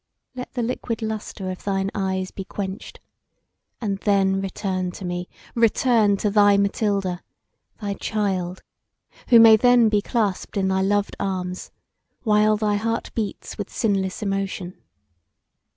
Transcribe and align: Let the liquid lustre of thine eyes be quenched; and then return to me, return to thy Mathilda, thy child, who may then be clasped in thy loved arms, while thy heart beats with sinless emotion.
Let 0.33 0.51
the 0.53 0.63
liquid 0.63 1.03
lustre 1.03 1.51
of 1.51 1.63
thine 1.63 1.91
eyes 1.93 2.31
be 2.31 2.43
quenched; 2.43 2.99
and 3.79 3.99
then 3.99 4.41
return 4.41 4.89
to 4.93 5.05
me, 5.05 5.29
return 5.53 6.17
to 6.17 6.31
thy 6.31 6.57
Mathilda, 6.57 7.21
thy 7.79 7.93
child, 7.93 8.63
who 9.27 9.39
may 9.39 9.55
then 9.57 9.89
be 9.89 10.01
clasped 10.01 10.57
in 10.57 10.69
thy 10.69 10.81
loved 10.81 11.15
arms, 11.19 11.69
while 12.23 12.57
thy 12.57 12.77
heart 12.77 13.11
beats 13.13 13.59
with 13.59 13.69
sinless 13.69 14.23
emotion. 14.23 14.73